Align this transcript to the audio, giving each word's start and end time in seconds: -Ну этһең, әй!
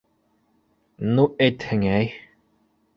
-Ну 1.19 1.27
этһең, 1.49 1.87
әй! 2.01 2.13